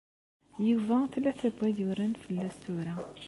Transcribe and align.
Yuba 0.69 0.97
tlata 1.11 1.49
n 1.51 1.55
wayyuren 1.59 2.13
fell-as 2.23 2.55
tura. 2.63 2.93